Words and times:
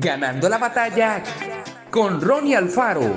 Ganando 0.00 0.48
la 0.48 0.58
batalla 0.58 1.20
con 1.90 2.20
Ronnie 2.20 2.54
Alfaro. 2.54 3.16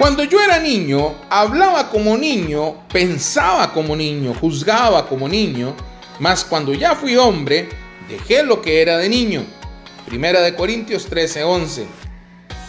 Cuando 0.00 0.24
yo 0.24 0.40
era 0.40 0.58
niño, 0.58 1.14
hablaba 1.30 1.88
como 1.88 2.16
niño, 2.16 2.84
pensaba 2.88 3.72
como 3.72 3.94
niño, 3.94 4.34
juzgaba 4.34 5.08
como 5.08 5.28
niño, 5.28 5.76
mas 6.18 6.44
cuando 6.44 6.74
ya 6.74 6.96
fui 6.96 7.16
hombre, 7.16 7.68
dejé 8.08 8.42
lo 8.42 8.60
que 8.60 8.82
era 8.82 8.98
de 8.98 9.08
niño. 9.08 9.46
Primera 10.04 10.40
de 10.40 10.56
Corintios 10.56 11.08
13:11. 11.08 11.86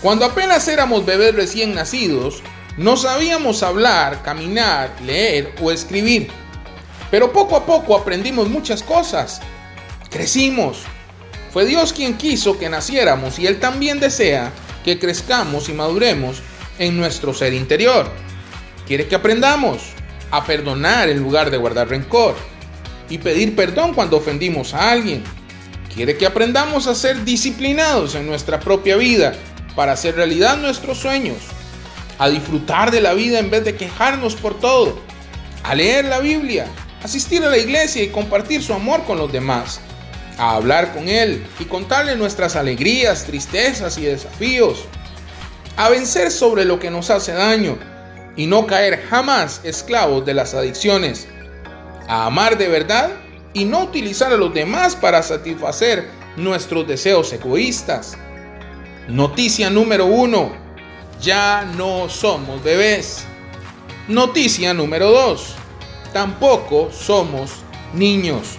Cuando 0.03 0.23
apenas 0.23 0.67
éramos 0.67 1.03
bebés 1.03 1.33
recién 1.33 1.73
nacidos, 1.73 2.43
no 2.77 2.95
sabíamos 2.95 3.63
hablar, 3.63 4.21
caminar, 4.21 4.93
leer 5.03 5.53
o 5.61 5.71
escribir. 5.71 6.29
Pero 7.09 7.33
poco 7.33 7.55
a 7.55 7.65
poco 7.65 7.95
aprendimos 7.95 8.49
muchas 8.49 8.83
cosas. 8.83 9.41
Crecimos. 10.09 10.83
Fue 11.51 11.65
Dios 11.65 11.91
quien 11.91 12.17
quiso 12.17 12.59
que 12.59 12.69
naciéramos 12.69 13.39
y 13.39 13.47
Él 13.47 13.59
también 13.59 13.99
desea 13.99 14.51
que 14.85 14.99
crezcamos 14.99 15.69
y 15.69 15.73
maduremos 15.73 16.41
en 16.77 16.97
nuestro 16.97 17.33
ser 17.33 17.53
interior. 17.53 18.07
Quiere 18.85 19.07
que 19.07 19.15
aprendamos 19.15 19.81
a 20.29 20.45
perdonar 20.45 21.09
en 21.09 21.19
lugar 21.19 21.49
de 21.49 21.57
guardar 21.57 21.89
rencor 21.89 22.35
y 23.09 23.17
pedir 23.17 23.55
perdón 23.55 23.93
cuando 23.93 24.17
ofendimos 24.17 24.73
a 24.73 24.91
alguien. 24.91 25.23
Quiere 25.93 26.15
que 26.15 26.27
aprendamos 26.27 26.85
a 26.85 26.93
ser 26.93 27.23
disciplinados 27.25 28.13
en 28.13 28.27
nuestra 28.27 28.59
propia 28.59 28.97
vida 28.97 29.33
para 29.75 29.93
hacer 29.93 30.15
realidad 30.15 30.57
nuestros 30.57 30.99
sueños, 30.99 31.37
a 32.19 32.29
disfrutar 32.29 32.91
de 32.91 33.01
la 33.01 33.13
vida 33.13 33.39
en 33.39 33.49
vez 33.49 33.63
de 33.63 33.75
quejarnos 33.75 34.35
por 34.35 34.59
todo, 34.59 34.99
a 35.63 35.75
leer 35.75 36.05
la 36.05 36.19
Biblia, 36.19 36.67
asistir 37.03 37.43
a 37.43 37.49
la 37.49 37.57
iglesia 37.57 38.03
y 38.03 38.09
compartir 38.09 38.63
su 38.63 38.73
amor 38.73 39.03
con 39.03 39.17
los 39.17 39.31
demás, 39.31 39.79
a 40.37 40.55
hablar 40.55 40.93
con 40.93 41.07
Él 41.09 41.45
y 41.59 41.65
contarle 41.65 42.15
nuestras 42.15 42.55
alegrías, 42.55 43.25
tristezas 43.25 43.97
y 43.97 44.05
desafíos, 44.05 44.85
a 45.75 45.89
vencer 45.89 46.31
sobre 46.31 46.65
lo 46.65 46.79
que 46.79 46.89
nos 46.89 47.09
hace 47.09 47.33
daño 47.33 47.77
y 48.35 48.45
no 48.47 48.65
caer 48.67 49.03
jamás 49.09 49.61
esclavos 49.63 50.25
de 50.25 50.33
las 50.33 50.53
adicciones, 50.53 51.27
a 52.07 52.25
amar 52.25 52.57
de 52.57 52.67
verdad 52.67 53.11
y 53.53 53.65
no 53.65 53.83
utilizar 53.83 54.31
a 54.31 54.37
los 54.37 54.53
demás 54.53 54.95
para 54.95 55.21
satisfacer 55.23 56.07
nuestros 56.35 56.87
deseos 56.87 57.33
egoístas. 57.33 58.17
Noticia 59.07 59.69
número 59.69 60.05
uno, 60.05 60.66
ya 61.21 61.69
no 61.75 62.09
somos 62.09 62.63
bebés. 62.63 63.25
Noticia 64.07 64.73
número 64.73 65.11
dos, 65.11 65.55
tampoco 66.13 66.89
somos 66.91 67.51
niños. 67.93 68.57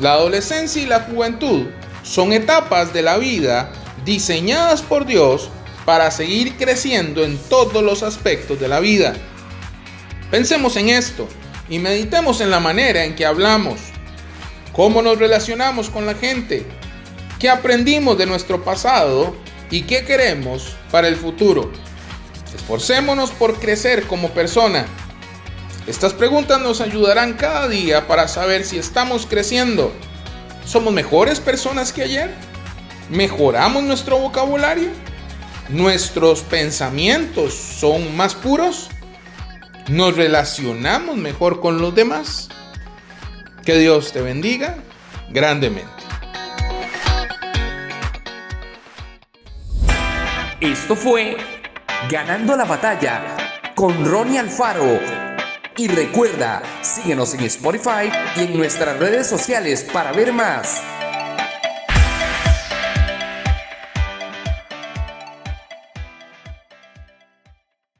La 0.00 0.12
adolescencia 0.12 0.82
y 0.82 0.86
la 0.86 1.00
juventud 1.00 1.66
son 2.02 2.32
etapas 2.32 2.92
de 2.92 3.02
la 3.02 3.18
vida 3.18 3.72
diseñadas 4.04 4.82
por 4.82 5.06
Dios 5.06 5.50
para 5.84 6.10
seguir 6.10 6.56
creciendo 6.56 7.24
en 7.24 7.38
todos 7.38 7.82
los 7.82 8.02
aspectos 8.02 8.60
de 8.60 8.68
la 8.68 8.80
vida. 8.80 9.14
Pensemos 10.30 10.76
en 10.76 10.90
esto 10.90 11.26
y 11.68 11.78
meditemos 11.78 12.40
en 12.40 12.50
la 12.50 12.60
manera 12.60 13.04
en 13.04 13.16
que 13.16 13.24
hablamos, 13.24 13.80
cómo 14.72 15.02
nos 15.02 15.18
relacionamos 15.18 15.88
con 15.88 16.06
la 16.06 16.14
gente, 16.14 16.66
qué 17.38 17.48
aprendimos 17.48 18.18
de 18.18 18.26
nuestro 18.26 18.62
pasado 18.62 19.34
y 19.70 19.82
qué 19.82 20.04
queremos 20.04 20.76
para 20.90 21.08
el 21.08 21.16
futuro. 21.16 21.70
Esforcémonos 22.54 23.30
por 23.30 23.58
crecer 23.58 24.06
como 24.06 24.30
persona. 24.30 24.86
Estas 25.86 26.12
preguntas 26.12 26.60
nos 26.60 26.80
ayudarán 26.80 27.34
cada 27.34 27.68
día 27.68 28.06
para 28.06 28.28
saber 28.28 28.64
si 28.64 28.78
estamos 28.78 29.26
creciendo. 29.26 29.92
¿Somos 30.64 30.92
mejores 30.92 31.40
personas 31.40 31.92
que 31.92 32.02
ayer? 32.02 32.30
¿Mejoramos 33.10 33.82
nuestro 33.84 34.18
vocabulario? 34.18 34.90
¿Nuestros 35.70 36.42
pensamientos 36.42 37.54
son 37.54 38.16
más 38.16 38.34
puros? 38.34 38.90
¿Nos 39.88 40.16
relacionamos 40.16 41.16
mejor 41.16 41.60
con 41.60 41.80
los 41.80 41.94
demás? 41.94 42.48
Que 43.64 43.78
Dios 43.78 44.12
te 44.12 44.20
bendiga 44.20 44.76
grandemente. 45.30 45.97
Esto 50.60 50.96
fue 50.96 51.36
Ganando 52.10 52.56
la 52.56 52.64
batalla 52.64 53.36
con 53.76 54.04
Ronnie 54.04 54.40
Alfaro. 54.40 54.98
Y 55.76 55.86
recuerda, 55.86 56.62
síguenos 56.82 57.32
en 57.34 57.42
Spotify 57.42 58.10
y 58.34 58.40
en 58.40 58.56
nuestras 58.56 58.98
redes 58.98 59.28
sociales 59.28 59.84
para 59.92 60.10
ver 60.10 60.32
más. 60.32 60.82